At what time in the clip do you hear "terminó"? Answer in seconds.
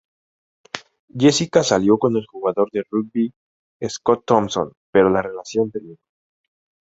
5.69-5.97